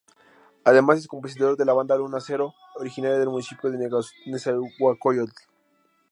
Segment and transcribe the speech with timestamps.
[0.63, 3.87] Además, es compositor de la banda Luna Zero, originaria del municipio de
[4.25, 5.31] Nezahualcóyotl.